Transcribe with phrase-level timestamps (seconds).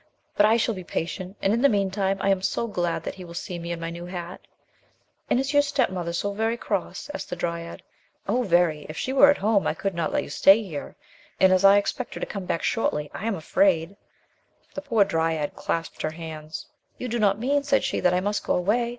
[0.35, 3.23] But I shall be patient and, in the meantime, I am so glad that he
[3.23, 4.41] will see me in my new hat."
[5.29, 7.83] "And is your step mother so very cross?" asked the dryad.
[8.27, 8.87] "Oh, very!
[8.89, 10.95] If she were at home I could not let you stay here,
[11.39, 13.95] and as I ex pect her to come back shortly, I am afraid—"
[14.73, 16.45] The poor dryad clasped her hands.
[16.49, 18.89] 18 THE LOST DRYAD "You do not mean," she said, "that I must go away?